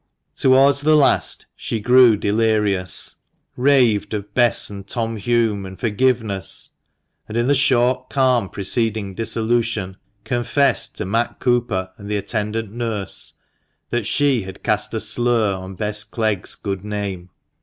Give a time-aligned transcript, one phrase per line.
[0.35, 3.17] Towards the last she grew delirious,
[3.55, 6.71] raved of Bess and Tom Hulme and forgiveness,
[7.27, 13.33] and in the short calm preceding dissolution, confessed to Matt Cooper and the attendant nurse
[13.91, 17.29] that she had cast a slur on Bess Clegg's good name.